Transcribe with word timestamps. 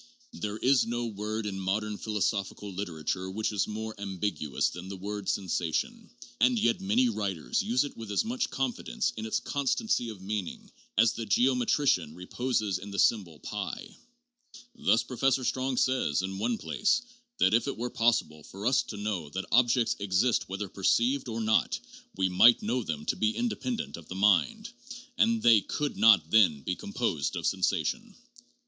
There 0.33 0.57
is 0.57 0.87
no 0.87 1.05
word 1.05 1.45
in 1.45 1.59
modern 1.59 1.95
philosophical 1.95 2.73
literature 2.73 3.29
which 3.29 3.51
is 3.51 3.67
more 3.67 3.93
ambiguous 3.99 4.69
than 4.69 4.89
the 4.89 4.97
word 4.97 5.29
'sensation,' 5.29 6.09
and 6.39 6.57
yet 6.57 6.81
many 6.81 7.07
writers 7.07 7.61
use 7.61 7.83
it 7.83 7.95
with 7.95 8.09
as 8.09 8.25
much 8.25 8.49
confidence 8.49 9.13
in 9.15 9.27
its 9.27 9.39
constancy 9.39 10.09
of 10.09 10.19
meaning 10.19 10.71
as 10.97 11.13
the 11.13 11.27
geometrician 11.27 12.15
reposes 12.15 12.79
in 12.79 12.89
the 12.89 12.97
symbol 12.97 13.37
w. 13.43 13.93
Thus 14.73 15.03
Professor 15.03 15.43
Strong 15.43 15.77
says 15.77 16.23
in 16.23 16.39
one 16.39 16.57
place 16.57 17.03
that' 17.37 17.53
if 17.53 17.67
it 17.67 17.77
were 17.77 17.91
possible 17.91 18.41
for 18.43 18.65
us 18.65 18.81
to 18.81 18.97
know 18.97 19.29
that 19.29 19.45
objects 19.51 19.95
exist 19.99 20.49
whether 20.49 20.67
perceived 20.67 21.29
or 21.29 21.41
not, 21.41 21.79
we 22.15 22.27
might 22.27 22.63
know 22.63 22.81
them 22.81 23.05
to 23.05 23.15
be 23.15 23.35
independent 23.37 23.97
of 23.97 24.07
the 24.07 24.15
mind, 24.15 24.71
and 25.19 25.43
they 25.43 25.61
could 25.61 25.95
not 25.95 26.31
then 26.31 26.61
be 26.63 26.75
composed 26.75 27.35
of 27.35 27.45
sensation.' 27.45 28.15